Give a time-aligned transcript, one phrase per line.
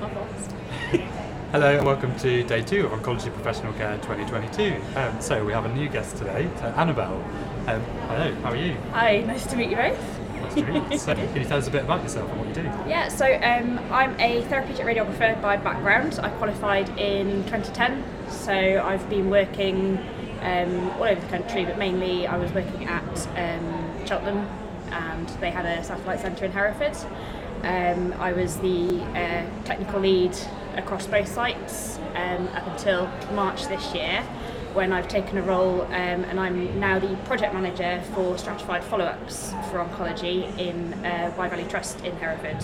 [0.00, 0.48] That's
[0.92, 0.98] my.
[1.52, 4.82] Hello and welcome to day two of Oncology Professional Care 2022.
[4.96, 7.22] Um, so we have a new guest today, so Annabelle.
[7.68, 8.74] Um, hello, how are you?
[8.92, 10.20] Hi, nice to meet you both.
[10.34, 10.98] Nice to meet you.
[10.98, 12.62] So, can you tell us a bit about yourself and what you do?
[12.88, 16.18] Yeah, so um, I'm a therapeutic radiographer by background.
[16.20, 19.98] I qualified in 2010, so I've been working
[20.40, 24.48] um, all over the country, but mainly I was working at um, Cheltenham
[24.90, 26.96] and they had a satellite centre in Hereford.
[27.64, 30.36] Um, I was the uh, technical lead
[30.76, 34.22] across both sites um, up until March this year
[34.74, 39.52] when I've taken a role um, and I'm now the project manager for stratified follow-ups
[39.70, 42.62] for oncology in uh, Valley Trust in Hereford.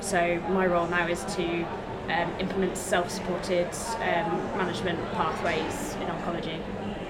[0.00, 1.62] So my role now is to
[2.08, 6.62] um, implement self-supported um, management pathways in oncology.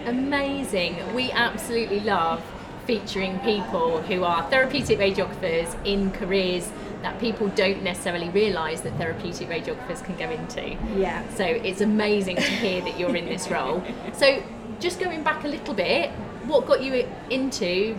[0.07, 1.15] Amazing.
[1.15, 2.41] We absolutely love
[2.87, 6.71] featuring people who are therapeutic radiographers in careers
[7.03, 10.77] that people don't necessarily realise that therapeutic radiographers can go into.
[10.97, 11.29] Yeah.
[11.35, 13.83] So it's amazing to hear that you're in this role.
[14.15, 14.43] So
[14.81, 16.11] just going back a little bit,
[16.47, 17.99] what got you into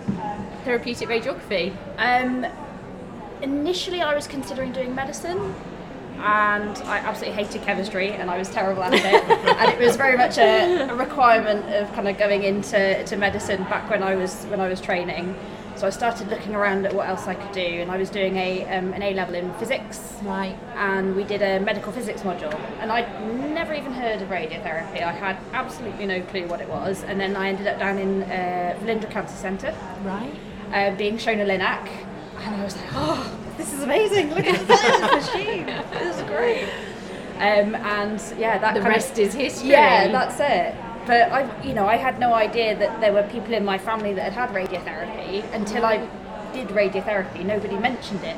[0.64, 1.76] therapeutic radiography?
[1.98, 2.46] Um,
[3.42, 5.54] initially, I was considering doing medicine,
[6.20, 9.04] and I absolutely hated chemistry, and I was terrible at it.
[9.06, 13.64] and it was very much a, a requirement of kind of going into to medicine
[13.64, 15.36] back when I was when I was training.
[15.76, 18.36] So I started looking around at what else I could do, and I was doing
[18.38, 20.58] a um, an A level in physics, Right.
[20.76, 23.08] and we did a medical physics module, and I'd
[23.54, 25.04] never even heard of radiotherapy.
[25.04, 28.24] I had absolutely no clue what it was, and then I ended up down in
[28.24, 30.34] uh, Velindre Cancer Centre, Right.
[30.74, 31.88] uh, being shown a Linac,
[32.40, 34.30] and I was like, oh, this is amazing!
[34.30, 35.66] Look at this machine.
[35.92, 36.70] This is great.
[37.38, 39.70] Um, and yeah, that The rest of, is history.
[39.70, 40.76] Yeah, that's it.
[41.06, 44.14] But I, you know, I had no idea that there were people in my family
[44.14, 46.08] that had had radiotherapy until I
[46.54, 47.46] did radiotherapy.
[47.46, 48.36] Nobody mentioned it.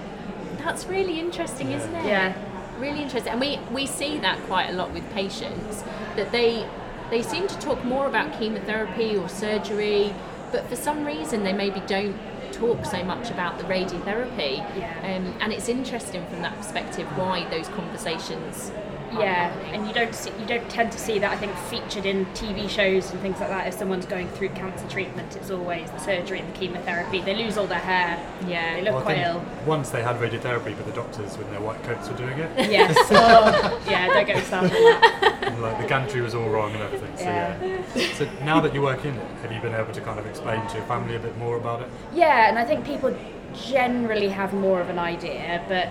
[0.58, 2.06] That's really interesting, isn't it?
[2.06, 2.34] Yeah.
[2.78, 3.32] Really interesting.
[3.32, 5.84] And we, we see that quite a lot with patients
[6.16, 6.68] that they
[7.10, 10.14] they seem to talk more about chemotherapy or surgery,
[10.52, 12.16] but for some reason they maybe don't
[12.60, 14.58] talk so much about the radiotherapy.
[14.78, 14.98] Yeah.
[15.00, 18.72] Um, and it's interesting from that perspective why those conversations
[19.14, 22.26] Yeah, and you don't see, you don't tend to see that I think featured in
[22.28, 23.68] TV shows and things like that.
[23.68, 27.22] If someone's going through cancer treatment, it's always the surgery and the chemotherapy.
[27.22, 28.24] They lose all their hair.
[28.48, 28.76] Yeah.
[28.76, 29.44] they look Well, quite ill.
[29.66, 32.70] Once they had radiotherapy, but the doctors with their white coats were doing it.
[32.70, 32.96] Yes.
[33.12, 35.44] oh, yeah, don't get me started on that.
[35.44, 37.16] and, like the gantry was all wrong and everything.
[37.18, 37.64] So Yeah.
[37.96, 38.14] yeah.
[38.14, 40.66] So now that you work in it, have you been able to kind of explain
[40.68, 41.90] to your family a bit more about it?
[42.14, 43.16] Yeah, and I think people
[43.54, 45.90] generally have more of an idea, but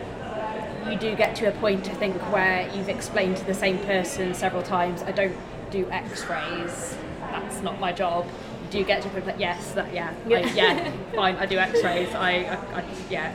[0.91, 4.34] you do get to a point, I think, where you've explained to the same person
[4.34, 5.37] several times, I don't
[5.71, 8.26] do x-rays, that's not my job.
[8.71, 11.47] Do you do get to a point like, yes, that, yeah, I, yeah, fine, I
[11.47, 13.34] do x-rays, I, I, I yeah.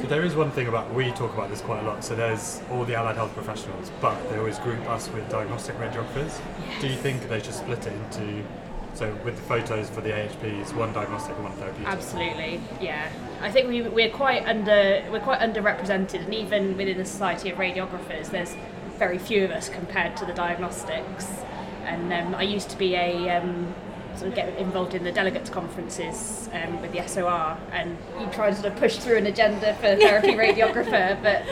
[0.00, 2.02] So there is one thing about we talk about this quite a lot.
[2.02, 6.40] So there's all the allied health professionals, but they always group us with diagnostic radiographers.
[6.80, 8.42] Do you think they should split it into
[8.94, 11.86] so with the photos for the AHPs, one diagnostic and one therapeutic?
[11.86, 13.10] Absolutely, yeah.
[13.40, 17.58] I think we, we're quite under we're quite underrepresented, and even within the Society of
[17.58, 18.54] Radiographers, there's
[18.98, 21.26] very few of us compared to the diagnostics.
[21.84, 23.74] And um, I used to be a um,
[24.16, 28.48] sort of get involved in the delegates conferences um, with the SOR, and you try
[28.48, 31.46] and sort of push through an agenda for therapy radiographer, but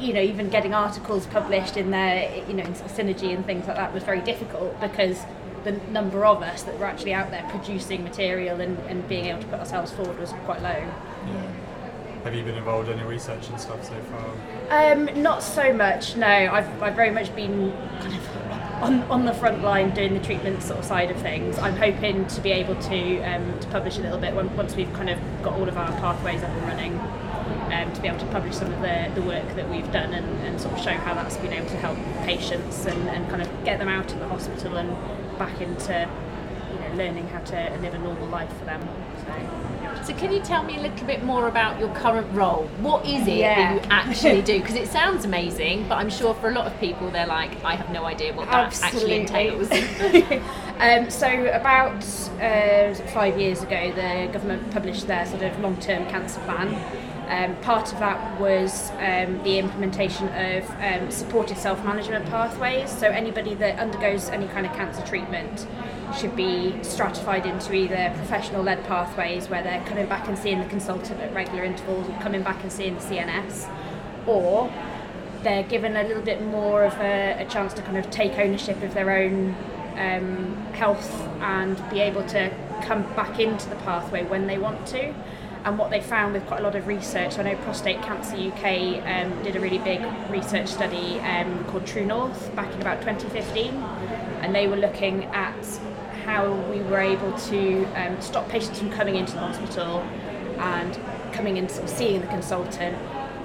[0.00, 3.46] you know even getting articles published in there, you know, in sort of synergy and
[3.46, 5.22] things like that was very difficult because
[5.64, 9.40] the number of us that were actually out there producing material and, and being able
[9.40, 10.70] to put ourselves forward was quite low.
[10.70, 11.52] Yeah.
[12.24, 14.92] Have you been involved in any research and stuff so far?
[14.92, 16.26] Um, not so much, no.
[16.26, 20.62] I've, I've very much been kind of on, on the front line doing the treatment
[20.62, 21.58] sort of side of things.
[21.58, 24.92] I'm hoping to be able to, um, to publish a little bit when, once we've
[24.92, 27.00] kind of got all of our pathways up and running.
[27.72, 30.26] Um, to be able to publish some of the, the work that we've done and,
[30.44, 33.64] and sort of show how that's been able to help patients and, and kind of
[33.64, 34.90] get them out of the hospital and
[35.40, 36.08] back into
[36.72, 38.86] you know, learning how to live a normal life for them.
[39.26, 42.68] So, So can you tell me a little bit more about your current role?
[42.80, 43.54] What is it Yeah.
[43.56, 44.60] that you actually do?
[44.60, 47.74] Because it sounds amazing, but I'm sure for a lot of people they're like, I
[47.74, 49.68] have no idea what that actually entails.
[50.80, 52.02] um, so about
[52.40, 56.74] uh, five years ago, the government published their sort of long-term cancer plan.
[57.28, 62.90] Um, part of that was um, the implementation of um, supported self-management pathways.
[62.90, 65.66] So anybody that undergoes any kind of cancer treatment
[66.18, 71.20] should be stratified into either professional-led pathways where they're coming back and seeing the consultant
[71.20, 73.68] at regular intervals, or coming back and seeing the CNS,
[74.26, 74.72] or
[75.42, 78.82] they're given a little bit more of a, a chance to kind of take ownership
[78.82, 79.54] of their own
[79.96, 82.50] um, health and be able to
[82.82, 85.14] come back into the pathway when they want to.
[85.64, 89.04] And what they found with quite a lot of research, I know Prostate Cancer UK
[89.04, 90.00] um, did a really big
[90.30, 93.74] research study um, called True North back in about 2015,
[94.40, 95.80] and they were looking at
[96.24, 100.00] how we were able to um, stop patients from coming into the hospital
[100.60, 100.98] and
[101.32, 102.96] coming in, sort of seeing the consultant,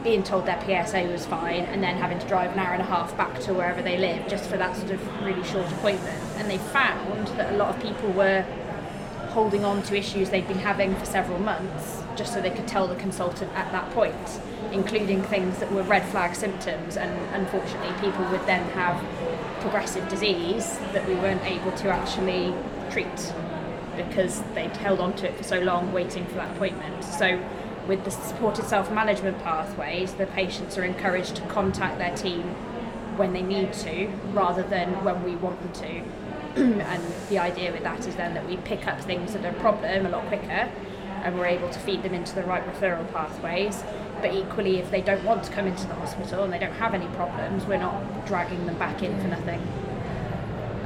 [0.05, 2.85] being told their PSA was fine, and then having to drive an hour and a
[2.85, 6.21] half back to wherever they live just for that sort of really short appointment.
[6.37, 8.45] And they found that a lot of people were
[9.29, 12.87] holding on to issues they'd been having for several months just so they could tell
[12.87, 14.39] the consultant at that point,
[14.71, 16.95] including things that were red flag symptoms.
[16.95, 19.03] And unfortunately, people would then have
[19.59, 22.53] progressive disease that we weren't able to actually
[22.91, 23.33] treat
[23.97, 27.03] because they'd held on to it for so long waiting for that appointment.
[27.03, 27.43] So
[27.87, 32.41] with the supported self-management pathways, the patients are encouraged to contact their team
[33.17, 36.03] when they need to rather than when we want them to.
[36.55, 39.59] and the idea with that is then that we pick up things that are a
[39.59, 40.71] problem a lot quicker
[41.23, 43.83] and we're able to feed them into the right referral pathways.
[44.21, 46.93] But equally, if they don't want to come into the hospital and they don't have
[46.93, 49.61] any problems, we're not dragging them back in for nothing.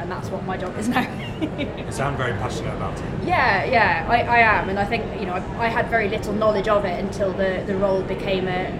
[0.10, 1.08] And that's what my job is now.
[1.40, 3.06] You sound very passionate about it.
[3.24, 6.34] Yeah, yeah, I, I am, and I think you know I, I had very little
[6.34, 8.74] knowledge of it until the, the role became a,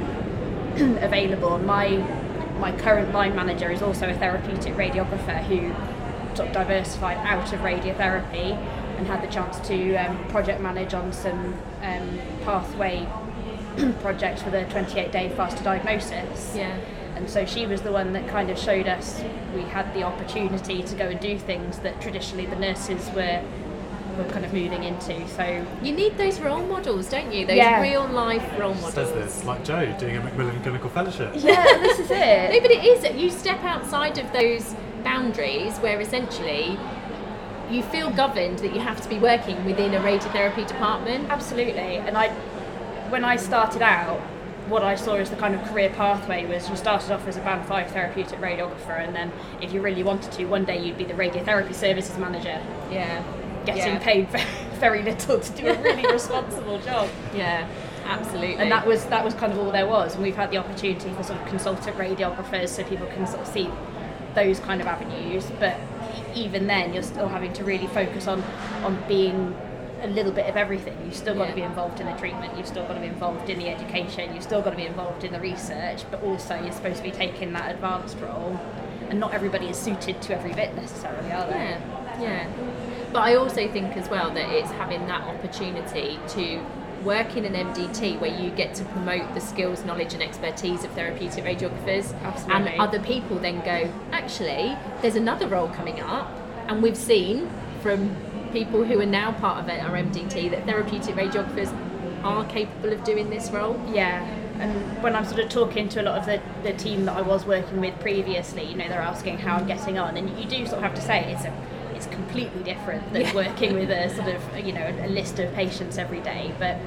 [1.06, 1.56] available.
[1.56, 1.98] And my
[2.58, 5.72] my current line manager is also a therapeutic radiographer who
[6.36, 8.58] sort of diversified out of radiotherapy
[8.98, 11.54] and had the chance to um, project manage on some
[11.84, 13.08] um, pathway
[14.02, 16.56] projects for the 28 day faster diagnosis.
[16.56, 16.76] Yeah.
[17.20, 19.22] And so she was the one that kind of showed us
[19.54, 23.44] we had the opportunity to go and do things that traditionally the nurses were
[24.18, 25.28] were kind of moving into.
[25.30, 27.46] So You need those role models, don't you?
[27.46, 27.82] Those Yeah.
[27.82, 28.94] real life role models.
[28.94, 31.32] Says this like Joe doing a Macmillan Clinical Fellowship.
[31.36, 32.62] yeah, this is No, it.
[32.62, 33.16] but it is.
[33.22, 34.74] You step outside of those
[35.04, 36.78] boundaries where essentially
[37.70, 41.30] you feel governed that you have to be working within a radiotherapy department.
[41.30, 41.98] Absolutely.
[41.98, 42.30] And I,
[43.10, 44.20] when I started out,
[44.70, 47.42] what I saw as the kind of career pathway was you started off as a
[47.42, 49.32] band five therapeutic radiographer, and then
[49.62, 52.62] if you really wanted to, one day you'd be the radiotherapy services manager,
[52.92, 53.24] Yeah.
[53.66, 54.00] getting yeah.
[54.00, 54.30] paid
[54.80, 57.10] very little to do a really responsible job.
[57.36, 57.68] Yeah,
[58.06, 58.56] absolutely.
[58.56, 60.14] And that was that was kind of all there was.
[60.16, 63.48] And we've had the opportunity for sort of consultant radiographers, so people can sort of
[63.48, 63.70] see
[64.36, 65.52] those kind of avenues.
[65.60, 65.78] But
[66.36, 68.44] even then, you're still having to really focus on
[68.84, 69.56] on being
[70.02, 70.98] a little bit of everything.
[71.06, 71.50] You've still got Yeah.
[71.50, 72.58] to be involved in the treatment.
[72.58, 74.34] You've still got to be involved in the education.
[74.34, 76.04] You've still got to be involved in the research.
[76.12, 78.60] But also, you're supposed to be taking that advanced role.
[79.10, 81.54] And not everybody is suited to every bit necessarily, are they?
[81.58, 81.78] Yeah,
[82.22, 82.48] yeah.
[83.12, 86.62] But I also think as well that it's having that opportunity to
[87.04, 90.92] work in an MDT where you get to promote the skills, knowledge, and expertise of
[90.92, 92.72] therapeutic radiographers, Absolutely.
[92.74, 96.30] and other people then go, actually, there's another role coming up,
[96.68, 97.50] and we've seen
[97.82, 98.16] from
[98.52, 101.74] people who are now part of it are MDT that therapeutic radiographers
[102.24, 103.80] are capable of doing this role.
[103.94, 104.24] Yeah,
[104.60, 107.22] and when I'm sort of talking to a lot of the, the team that I
[107.22, 110.66] was working with previously, you know, they're asking how I'm getting on, and you do
[110.66, 111.54] sort of have to say it's a,
[111.96, 113.34] it's completely different than Yeah.
[113.36, 116.54] working with a sort of you know a list of patients every day.
[116.60, 116.78] But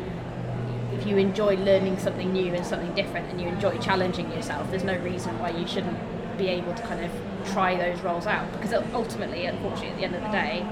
[0.92, 4.84] if you enjoy learning something new and something different, and you enjoy challenging yourself, there's
[4.84, 5.98] no reason why you shouldn't
[6.38, 7.10] be able to kind of
[7.52, 8.50] try those roles out.
[8.52, 10.66] Because ultimately, unfortunately, at the end of the day,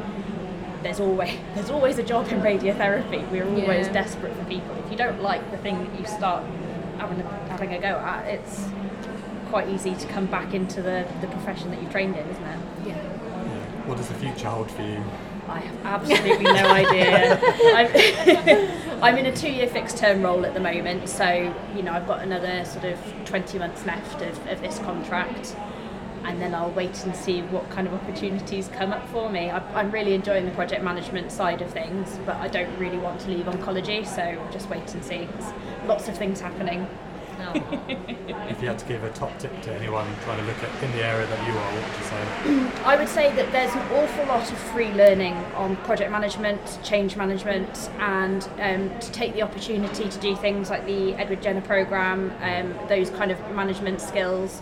[0.82, 3.29] there's always there's always a job in radiotherapy.
[3.31, 3.93] We're always Yeah.
[3.93, 4.75] desperate for people.
[4.85, 6.44] If you don't like the thing that you start
[6.99, 8.67] having a, having a go at, it's
[9.50, 12.59] quite easy to come back into the, the profession that you've trained in, isn't it?
[12.87, 12.95] Yeah.
[12.97, 13.87] Yeah.
[13.87, 15.02] What does the future hold for you?
[15.49, 17.40] I have absolutely no idea.
[17.75, 22.21] I'm, I'm in a two-year fixed-term role at the moment, so you know I've got
[22.21, 25.57] another sort of 20 months left of, of this contract,
[26.25, 29.50] and then I'll wait and see what kind of opportunities come up for me.
[29.50, 33.21] I, I'm really enjoying the project management side of things, but I don't really want
[33.23, 35.27] to leave oncology, so I'll just wait and see.
[35.27, 35.53] There's
[35.87, 36.87] lots of things happening.
[37.43, 37.53] Oh.
[38.50, 40.93] If you had to give a top tip to anyone trying to look at in
[40.93, 42.85] the area that you are, what would you say?
[42.85, 47.17] I would say that there's an awful lot of free learning on project management, change
[47.17, 52.33] management, and um, to take the opportunity to do things like the Edward Jenner program,
[52.43, 54.61] um, those kind of management skills.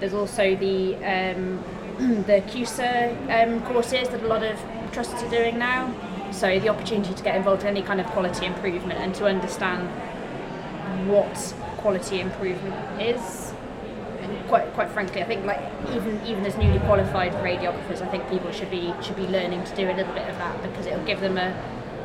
[0.00, 1.62] There's also the um,
[1.98, 4.58] the QSIR um, courses that a lot of
[4.92, 5.92] trusts are doing now.
[6.30, 9.88] So the opportunity to get involved in any kind of quality improvement and to understand
[11.08, 11.34] what
[11.78, 13.52] quality improvement is.
[14.20, 15.60] And quite quite frankly, I think like
[15.92, 19.74] even even as newly qualified radiographers, I think people should be should be learning to
[19.74, 21.50] do a little bit of that because it'll give them a,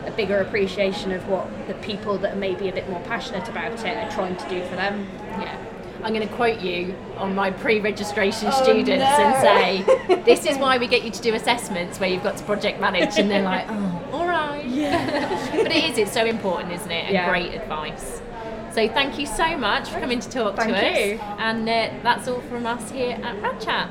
[0.08, 3.74] a bigger appreciation of what the people that are maybe a bit more passionate about
[3.86, 5.08] it are trying to do for them.
[5.40, 5.73] Yeah.
[6.04, 9.06] I'm going to quote you on my pre-registration Oh, students no.
[9.06, 12.44] and say, "This is why we get you to do assessments where you've got to
[12.44, 15.52] project manage," and they're like, "Oh, all right." Yeah.
[15.64, 15.98] but it is.
[15.98, 17.06] It's so important, isn't it?
[17.06, 17.30] And Yeah.
[17.30, 18.22] great advice.
[18.74, 20.98] So thank you so much for coming to talk Thank to us.
[20.98, 21.20] you.
[21.38, 23.88] And uh, that's all from us here at Rad Chat.